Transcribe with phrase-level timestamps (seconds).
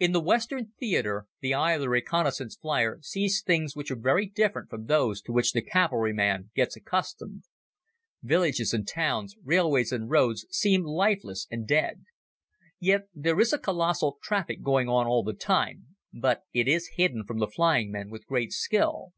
[0.00, 4.26] In the Western theater the eye of the reconnaissance flier sees things which are very
[4.26, 7.44] different from those to which the cavalrymen get accustomed.
[8.20, 12.02] Villages and towns, railways and roads seem lifeless and dead.
[12.80, 17.22] Yet there is a colossal traffic going on all the time, but it is hidden
[17.24, 19.12] from the flying men with great skill.